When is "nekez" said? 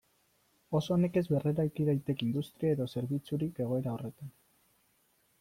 1.01-1.21